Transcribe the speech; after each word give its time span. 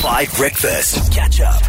5 0.00 0.34
Breakfast. 0.38 1.12
Catch 1.12 1.42
up. 1.42 1.62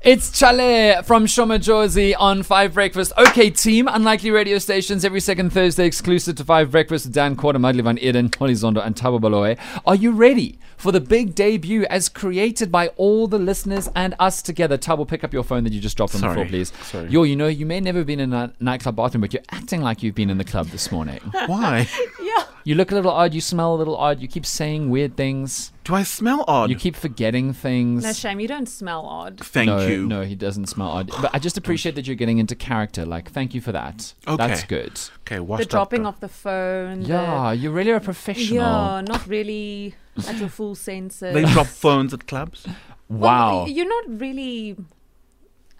It's 0.00 0.30
Chale 0.38 1.02
from 1.02 1.26
Shoma 1.26 1.60
Josie 1.60 2.14
on 2.14 2.42
Five 2.42 2.72
Breakfast. 2.72 3.12
Okay, 3.18 3.50
team, 3.50 3.86
unlikely 3.86 4.30
radio 4.30 4.56
stations 4.56 5.04
every 5.04 5.20
second 5.20 5.50
Thursday 5.50 5.84
exclusive 5.84 6.36
to 6.36 6.44
Five 6.44 6.70
Breakfast 6.70 7.04
with 7.04 7.14
Dan 7.14 7.36
Corder, 7.36 7.58
Madli 7.58 7.82
van 7.84 7.98
Eden, 7.98 8.30
Holly 8.38 8.54
Zondo, 8.54 8.82
and 8.84 8.96
Tabo 8.96 9.20
Baloy. 9.20 9.56
Are 9.84 9.94
you 9.94 10.12
ready 10.12 10.58
for 10.78 10.90
the 10.92 11.00
big 11.00 11.34
debut 11.34 11.84
as 11.90 12.08
created 12.08 12.72
by 12.72 12.88
all 12.96 13.28
the 13.28 13.38
listeners 13.38 13.90
and 13.94 14.14
us 14.18 14.40
together? 14.40 14.78
Tabo, 14.78 15.06
pick 15.06 15.22
up 15.22 15.34
your 15.34 15.44
phone 15.44 15.64
that 15.64 15.74
you 15.74 15.80
just 15.82 15.98
dropped 15.98 16.14
on 16.14 16.22
the 16.22 16.28
Sorry. 16.28 16.34
floor, 16.36 16.46
please. 16.46 16.72
Sorry. 16.84 17.10
Yo, 17.10 17.24
you 17.24 17.36
know, 17.36 17.48
you 17.48 17.66
may 17.66 17.80
never 17.80 17.98
have 17.98 18.06
been 18.06 18.20
in 18.20 18.32
a 18.32 18.50
nightclub 18.60 18.96
bathroom, 18.96 19.20
but 19.20 19.34
you're 19.34 19.42
acting 19.50 19.82
like 19.82 20.02
you've 20.02 20.14
been 20.14 20.30
in 20.30 20.38
the 20.38 20.44
club 20.44 20.68
this 20.68 20.90
morning. 20.90 21.20
Why? 21.44 21.86
you 22.70 22.76
look 22.76 22.92
a 22.92 22.94
little 22.94 23.10
odd, 23.10 23.34
you 23.34 23.40
smell 23.40 23.74
a 23.74 23.78
little 23.78 23.96
odd, 23.96 24.20
you 24.20 24.28
keep 24.28 24.46
saying 24.46 24.90
weird 24.90 25.16
things, 25.16 25.72
Do 25.82 25.92
I 25.92 26.04
smell 26.04 26.44
odd? 26.46 26.70
you 26.70 26.76
keep 26.76 26.94
forgetting 26.94 27.52
things. 27.52 28.04
No 28.04 28.12
shame, 28.12 28.38
you 28.38 28.46
don't 28.46 28.68
smell 28.68 29.04
odd. 29.06 29.40
Thank 29.40 29.66
no, 29.66 29.84
you. 29.88 30.06
No, 30.06 30.22
he 30.22 30.36
doesn't 30.36 30.68
smell 30.68 30.86
odd. 30.86 31.10
But 31.20 31.34
I 31.34 31.40
just 31.40 31.56
appreciate 31.56 31.96
that 31.96 32.06
you're 32.06 32.14
getting 32.14 32.38
into 32.38 32.54
character. 32.54 33.04
Like, 33.04 33.32
thank 33.32 33.56
you 33.56 33.60
for 33.60 33.72
that. 33.72 34.14
Okay. 34.28 34.36
That's 34.36 34.62
good. 34.62 35.00
Okay, 35.22 35.40
washed 35.40 35.64
The 35.64 35.68
dropping 35.68 36.06
up. 36.06 36.14
off 36.14 36.20
the 36.20 36.28
phone. 36.28 37.02
Yeah, 37.02 37.50
you 37.50 37.72
really 37.72 37.90
are 37.90 37.96
a 37.96 38.00
professional. 38.00 38.62
yeah, 38.62 39.00
not 39.00 39.26
really 39.26 39.96
at 40.28 40.38
your 40.38 40.48
full 40.48 40.76
senses. 40.76 41.34
They 41.34 41.42
drop 41.46 41.66
phones 41.66 42.14
at 42.14 42.28
clubs. 42.28 42.68
Wow. 43.08 43.64
Well, 43.64 43.68
you're 43.68 43.88
not 43.88 44.20
really 44.20 44.76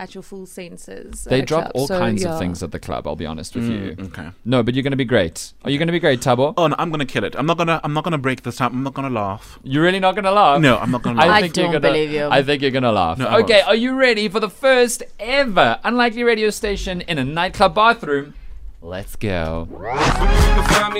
at 0.00 0.14
your 0.14 0.22
full 0.22 0.46
senses. 0.46 1.24
they 1.24 1.42
drop 1.42 1.64
club, 1.64 1.72
all 1.74 1.86
so, 1.86 1.98
kinds 1.98 2.22
yeah. 2.22 2.32
of 2.32 2.38
things 2.38 2.62
at 2.62 2.72
the 2.72 2.78
club, 2.78 3.06
I'll 3.06 3.16
be 3.16 3.26
honest 3.26 3.54
with 3.54 3.68
you. 3.68 3.94
Mm, 3.94 4.06
okay. 4.06 4.30
No, 4.46 4.62
but 4.62 4.74
you're 4.74 4.82
going 4.82 4.92
to 4.92 4.96
be 4.96 5.04
great. 5.04 5.52
Are 5.62 5.70
you 5.70 5.76
going 5.76 5.88
to 5.88 5.92
be 5.92 6.00
great, 6.00 6.20
Tabo? 6.20 6.54
Oh 6.56 6.66
no, 6.66 6.74
I'm 6.78 6.90
gonna 6.90 7.04
kill 7.04 7.24
it. 7.24 7.36
I'm 7.36 7.44
not 7.44 7.58
gonna. 7.58 7.80
I'm 7.84 7.92
not 7.92 8.04
gonna 8.04 8.18
break 8.18 8.42
this 8.42 8.60
up. 8.60 8.72
I'm 8.72 8.82
not 8.82 8.94
gonna 8.94 9.10
laugh. 9.10 9.58
You're 9.62 9.82
really 9.82 10.00
not 10.00 10.14
going 10.14 10.24
to 10.24 10.32
laugh? 10.32 10.60
No, 10.60 10.78
I'm 10.78 10.90
not 10.90 11.02
gonna 11.02 11.20
I, 11.20 11.26
laugh. 11.26 11.36
I 11.36 11.40
think 11.42 11.56
you're 11.56 11.64
don't 11.64 11.82
gonna, 11.82 11.92
believe 11.92 12.10
you. 12.10 12.28
I 12.30 12.42
think 12.42 12.62
you're 12.62 12.70
gonna 12.70 12.92
laugh. 12.92 13.18
No, 13.18 13.28
okay, 13.40 13.60
are 13.60 13.76
you 13.76 13.94
ready 13.94 14.28
for 14.28 14.40
the 14.40 14.48
first 14.48 15.02
ever 15.18 15.78
unlikely 15.84 16.24
radio 16.24 16.48
station 16.48 17.02
in 17.02 17.18
a 17.18 17.24
nightclub 17.24 17.74
bathroom? 17.74 18.34
Let's 18.82 19.14
go. 19.16 19.68
You 19.70 19.76
can 19.76 20.64
find 20.64 20.90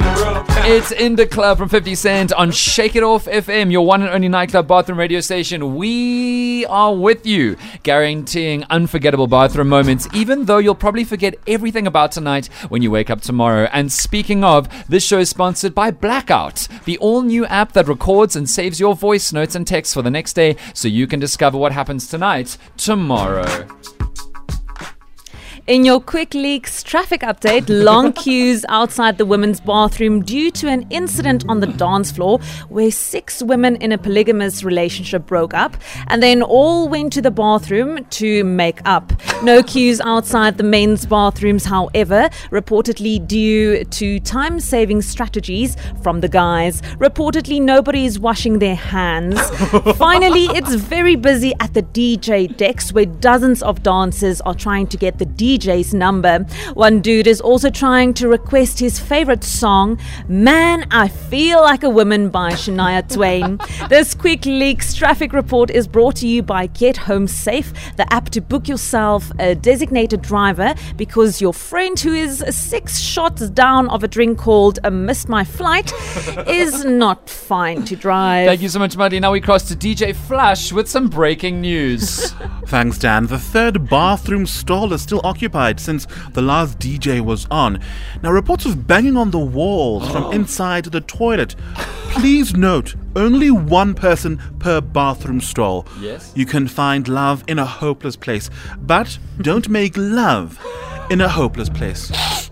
It's 0.66 0.92
in 0.92 1.14
the 1.14 1.26
club 1.26 1.58
from 1.58 1.68
50 1.68 1.94
Cent 1.94 2.32
on 2.32 2.50
Shake 2.50 2.96
It 2.96 3.02
Off 3.02 3.26
FM, 3.26 3.70
your 3.70 3.84
one 3.84 4.00
and 4.00 4.10
only 4.10 4.28
nightclub 4.28 4.66
bathroom 4.66 4.98
radio 4.98 5.20
station. 5.20 5.76
We 5.76 6.64
are 6.66 6.94
with 6.94 7.26
you, 7.26 7.58
guaranteeing 7.82 8.64
unforgettable 8.70 9.26
bathroom 9.26 9.68
moments, 9.68 10.08
even 10.14 10.46
though 10.46 10.56
you'll 10.56 10.74
probably 10.74 11.04
forget 11.04 11.34
everything 11.46 11.86
about 11.86 12.12
tonight 12.12 12.46
when 12.70 12.80
you 12.80 12.90
wake 12.90 13.10
up 13.10 13.20
tomorrow. 13.20 13.68
And 13.74 13.92
speaking 13.92 14.42
of, 14.42 14.66
this 14.88 15.04
show 15.04 15.18
is 15.18 15.28
sponsored 15.28 15.74
by 15.74 15.90
Blackout, 15.90 16.66
the 16.86 16.96
all 16.96 17.20
new 17.20 17.44
app 17.44 17.72
that 17.72 17.86
records 17.86 18.34
and 18.34 18.48
saves 18.48 18.80
your 18.80 18.94
voice 18.94 19.34
notes 19.34 19.54
and 19.54 19.66
texts 19.66 19.92
for 19.92 20.00
the 20.00 20.10
next 20.10 20.32
day 20.32 20.56
so 20.72 20.88
you 20.88 21.06
can 21.06 21.20
discover 21.20 21.58
what 21.58 21.72
happens 21.72 22.08
tonight, 22.08 22.56
tomorrow. 22.78 23.66
In 25.66 25.86
your 25.86 25.98
quick 25.98 26.34
leaks 26.34 26.82
traffic 26.82 27.22
update, 27.22 27.64
long 27.70 28.12
queues 28.24 28.66
outside 28.68 29.16
the 29.16 29.24
women's 29.24 29.60
bathroom 29.60 30.22
due 30.22 30.50
to 30.50 30.68
an 30.68 30.86
incident 30.90 31.42
on 31.48 31.60
the 31.60 31.66
dance 31.66 32.12
floor 32.12 32.38
where 32.68 32.90
six 32.90 33.42
women 33.42 33.76
in 33.76 33.90
a 33.90 33.96
polygamous 33.96 34.62
relationship 34.62 35.24
broke 35.24 35.54
up 35.54 35.74
and 36.08 36.22
then 36.22 36.42
all 36.42 36.86
went 36.86 37.14
to 37.14 37.22
the 37.22 37.30
bathroom 37.30 38.04
to 38.10 38.44
make 38.44 38.80
up. 38.84 39.10
No 39.42 39.62
queues 39.62 40.02
outside 40.02 40.58
the 40.58 40.64
men's 40.64 41.06
bathrooms, 41.06 41.64
however, 41.64 42.28
reportedly 42.50 43.26
due 43.26 43.84
to 43.84 44.20
time 44.20 44.60
saving 44.60 45.00
strategies 45.00 45.78
from 46.02 46.20
the 46.20 46.28
guys. 46.28 46.82
Reportedly, 46.98 47.62
nobody 47.62 48.04
is 48.04 48.18
washing 48.18 48.58
their 48.58 48.76
hands. 48.76 49.40
Finally, 49.96 50.44
it's 50.46 50.74
very 50.74 51.16
busy 51.16 51.54
at 51.60 51.72
the 51.72 51.82
DJ 51.82 52.54
decks 52.54 52.92
where 52.92 53.06
dozens 53.06 53.62
of 53.62 53.82
dancers 53.82 54.42
are 54.42 54.54
trying 54.54 54.86
to 54.88 54.98
get 54.98 55.18
the 55.18 55.24
DJ's 55.58 55.94
number. 55.94 56.40
One 56.74 57.00
dude 57.00 57.28
is 57.28 57.40
also 57.40 57.70
trying 57.70 58.12
to 58.14 58.28
request 58.28 58.80
his 58.80 58.98
favorite 58.98 59.44
song, 59.44 60.00
Man, 60.26 60.86
I 60.90 61.06
Feel 61.06 61.60
Like 61.62 61.84
a 61.84 61.90
Woman 61.90 62.28
by 62.28 62.52
Shania 62.52 63.08
Twain. 63.08 63.60
this 63.88 64.14
quick 64.14 64.44
leaks 64.46 64.94
traffic 64.94 65.32
report 65.32 65.70
is 65.70 65.86
brought 65.86 66.16
to 66.16 66.26
you 66.26 66.42
by 66.42 66.66
Get 66.66 66.96
Home 66.96 67.28
Safe, 67.28 67.72
the 67.96 68.12
app 68.12 68.30
to 68.30 68.40
book 68.40 68.66
yourself 68.66 69.30
a 69.38 69.54
designated 69.54 70.22
driver 70.22 70.74
because 70.96 71.40
your 71.40 71.54
friend 71.54 71.98
who 72.00 72.12
is 72.12 72.44
six 72.50 72.98
shots 72.98 73.48
down 73.50 73.88
of 73.90 74.02
a 74.02 74.08
drink 74.08 74.38
called 74.38 74.80
a 74.82 74.90
Missed 74.90 75.28
My 75.28 75.44
Flight 75.44 75.92
is 76.48 76.84
not 76.84 77.30
fine 77.30 77.84
to 77.84 77.94
drive. 77.94 78.48
Thank 78.48 78.62
you 78.62 78.68
so 78.68 78.80
much, 78.80 78.96
Muddy. 78.96 79.20
Now 79.20 79.30
we 79.30 79.40
cross 79.40 79.68
to 79.68 79.76
DJ 79.76 80.16
Flash 80.16 80.72
with 80.72 80.88
some 80.88 81.08
breaking 81.08 81.60
news. 81.60 82.32
Thanks, 82.66 82.98
Dan. 82.98 83.26
The 83.26 83.38
third 83.38 83.88
bathroom 83.88 84.46
stall 84.46 84.92
is 84.92 85.02
still 85.02 85.20
occupied 85.22 85.43
since 85.80 86.06
the 86.32 86.42
last 86.42 86.78
DJ 86.78 87.20
was 87.20 87.46
on. 87.50 87.80
Now, 88.22 88.32
reports 88.32 88.66
of 88.66 88.86
banging 88.86 89.16
on 89.16 89.30
the 89.30 89.38
walls 89.38 90.10
from 90.10 90.32
inside 90.38 90.86
the 90.86 91.00
toilet. 91.00 91.54
Please 92.10 92.54
note, 92.54 92.94
only 93.16 93.50
one 93.50 93.94
person 93.94 94.40
per 94.58 94.80
bathroom 94.80 95.40
stall. 95.40 95.86
Yes. 96.00 96.32
You 96.34 96.46
can 96.46 96.68
find 96.68 97.08
love 97.08 97.44
in 97.48 97.58
a 97.58 97.66
hopeless 97.66 98.16
place, 98.16 98.50
but 98.78 99.18
don't 99.40 99.68
make 99.68 99.96
love 99.96 100.58
in 101.10 101.20
a 101.20 101.28
hopeless 101.28 101.68
place. 101.68 102.10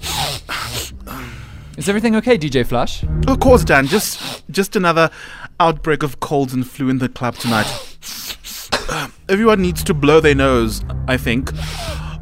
Is 1.76 1.88
everything 1.88 2.14
okay, 2.16 2.36
DJ 2.36 2.66
Flash? 2.66 3.03
Of 3.26 3.41
course, 3.41 3.64
Dan. 3.64 3.86
Just, 3.86 4.44
just 4.50 4.76
another 4.76 5.10
outbreak 5.59 6.03
of 6.03 6.20
colds 6.20 6.53
and 6.53 6.69
flu 6.69 6.88
in 6.88 6.98
the 6.98 7.09
club 7.09 7.36
tonight. 7.36 7.66
Everyone 9.28 9.62
needs 9.62 9.82
to 9.84 9.94
blow 9.94 10.20
their 10.20 10.34
nose. 10.34 10.82
I 11.09 11.16
think. 11.16 11.50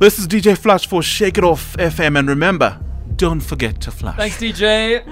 This 0.00 0.18
is 0.18 0.26
DJ 0.26 0.56
Flash 0.56 0.86
for 0.86 1.02
Shake 1.02 1.36
It 1.36 1.44
Off 1.44 1.76
FM, 1.76 2.18
and 2.18 2.26
remember, 2.26 2.80
don't 3.16 3.40
forget 3.40 3.82
to 3.82 3.90
flash. 3.90 4.16
Thanks, 4.16 4.38
DJ. 4.38 5.04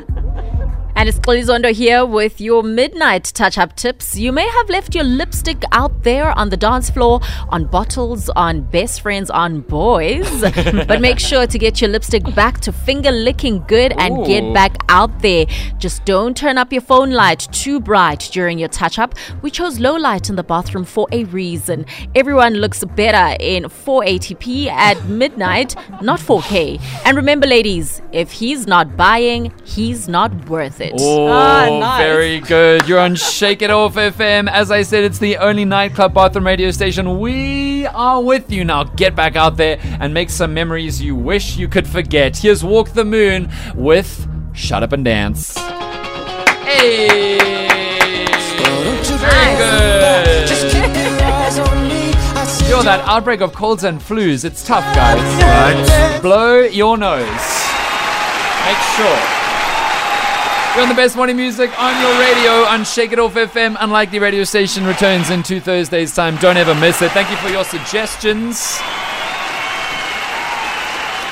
And 0.98 1.08
it's 1.08 1.20
Klizondo 1.20 1.70
here 1.70 2.04
with 2.04 2.40
your 2.40 2.64
midnight 2.64 3.22
touch 3.22 3.56
up 3.56 3.76
tips. 3.76 4.18
You 4.18 4.32
may 4.32 4.48
have 4.48 4.68
left 4.68 4.96
your 4.96 5.04
lipstick 5.04 5.62
out 5.70 6.02
there 6.02 6.36
on 6.36 6.48
the 6.48 6.56
dance 6.56 6.90
floor, 6.90 7.20
on 7.50 7.66
bottles, 7.66 8.28
on 8.30 8.62
best 8.62 9.02
friends, 9.02 9.30
on 9.30 9.60
boys. 9.60 10.40
but 10.88 11.00
make 11.00 11.20
sure 11.20 11.46
to 11.46 11.56
get 11.56 11.80
your 11.80 11.88
lipstick 11.88 12.24
back 12.34 12.58
to 12.62 12.72
finger 12.72 13.12
licking 13.12 13.62
good 13.68 13.92
and 13.96 14.18
Ooh. 14.18 14.26
get 14.26 14.52
back 14.52 14.76
out 14.88 15.20
there. 15.20 15.46
Just 15.78 16.04
don't 16.04 16.36
turn 16.36 16.58
up 16.58 16.72
your 16.72 16.82
phone 16.82 17.12
light 17.12 17.46
too 17.52 17.78
bright 17.78 18.28
during 18.32 18.58
your 18.58 18.68
touch 18.68 18.98
up. 18.98 19.14
We 19.40 19.52
chose 19.52 19.78
low 19.78 19.94
light 19.94 20.28
in 20.28 20.34
the 20.34 20.42
bathroom 20.42 20.84
for 20.84 21.06
a 21.12 21.22
reason. 21.26 21.86
Everyone 22.16 22.54
looks 22.54 22.82
better 22.84 23.36
in 23.38 23.62
480p 23.66 24.66
at 24.66 25.04
midnight, 25.04 25.76
not 26.02 26.18
4K. 26.18 26.82
And 27.04 27.16
remember, 27.16 27.46
ladies, 27.46 28.02
if 28.10 28.32
he's 28.32 28.66
not 28.66 28.96
buying, 28.96 29.52
he's 29.64 30.08
not 30.08 30.48
worth 30.48 30.80
it. 30.80 30.87
Oh, 30.98 31.28
Ah, 31.28 31.78
nice. 31.78 31.98
very 32.06 32.40
good. 32.40 32.86
You're 32.88 32.98
on 33.00 33.14
Shake 33.16 33.62
It 33.62 33.70
Off 33.70 33.94
FM. 33.96 34.48
As 34.50 34.70
I 34.70 34.82
said, 34.82 35.04
it's 35.04 35.18
the 35.18 35.36
only 35.38 35.64
nightclub 35.64 36.14
bathroom 36.14 36.46
radio 36.46 36.70
station. 36.70 37.18
We 37.18 37.86
are 37.86 38.22
with 38.22 38.50
you 38.50 38.64
now. 38.64 38.84
Get 38.84 39.14
back 39.14 39.36
out 39.36 39.56
there 39.56 39.78
and 40.00 40.12
make 40.14 40.30
some 40.30 40.54
memories 40.54 41.00
you 41.02 41.14
wish 41.14 41.56
you 41.56 41.68
could 41.68 41.86
forget. 41.86 42.36
Here's 42.36 42.62
Walk 42.64 42.90
the 42.90 43.04
Moon 43.04 43.50
with 43.74 44.26
Shut 44.52 44.82
Up 44.82 44.92
and 44.92 45.04
Dance. 45.04 45.56
Hey! 46.64 47.38
Very 49.18 49.56
good. 49.56 50.48
Yo, 52.68 52.82
that 52.82 53.00
outbreak 53.06 53.40
of 53.40 53.52
colds 53.54 53.82
and 53.84 53.98
flus, 53.98 54.44
it's 54.44 54.62
tough, 54.62 54.84
guys. 54.94 55.18
Right? 55.42 56.20
Blow 56.20 56.60
your 56.60 56.98
nose. 56.98 57.24
Make 58.66 58.76
sure. 58.94 59.37
You're 60.78 60.84
on 60.84 60.90
the 60.90 60.94
best 60.94 61.16
morning 61.16 61.36
music 61.36 61.76
on 61.76 62.00
your 62.00 62.20
radio 62.20 62.52
on 62.62 62.84
Shake 62.84 63.10
It 63.10 63.18
Off 63.18 63.34
FM. 63.34 63.76
Unlikely 63.80 64.20
radio 64.20 64.44
station 64.44 64.86
returns 64.86 65.28
in 65.28 65.42
two 65.42 65.58
Thursdays' 65.58 66.14
time. 66.14 66.36
Don't 66.36 66.56
ever 66.56 66.72
miss 66.72 67.02
it. 67.02 67.10
Thank 67.10 67.32
you 67.32 67.36
for 67.38 67.48
your 67.48 67.64
suggestions. 67.64 68.78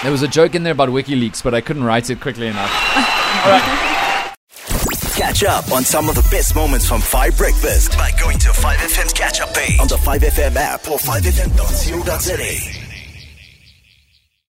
There 0.03 0.11
was 0.11 0.23
a 0.23 0.27
joke 0.27 0.57
in 0.57 0.65
there 0.65 0.73
about 0.73 0.89
WikiLeaks, 0.89 1.45
but 1.45 1.55
I 1.55 1.61
couldn't 1.61 1.85
write 1.85 2.11
it 2.11 2.21
quickly 2.21 2.49
enough. 2.49 2.73
Catch 5.15 5.45
up 5.45 5.71
on 5.71 5.85
some 5.85 6.09
of 6.09 6.17
the 6.17 6.27
best 6.29 6.57
moments 6.57 6.89
from 6.89 7.01
5 7.01 7.39
Breakfast 7.39 7.97
by 7.97 8.11
going 8.19 8.39
to 8.39 8.49
5FM's 8.49 9.13
catch 9.13 9.41
up 9.41 9.55
page 9.55 9.79
on 9.79 9.87
the 9.87 9.95
5FM 9.95 10.57
app 10.57 10.91
or 10.91 10.99
5FM.co.za. 10.99 12.86